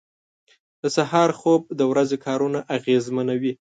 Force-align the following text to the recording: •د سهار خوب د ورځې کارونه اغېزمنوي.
•د 0.81 0.83
سهار 0.95 1.29
خوب 1.39 1.61
د 1.79 1.81
ورځې 1.91 2.17
کارونه 2.25 2.59
اغېزمنوي. 2.77 3.53